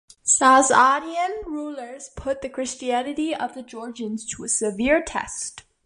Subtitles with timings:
[0.25, 5.61] Sasanian rulers put the Christianity of the Georgians to a severe test.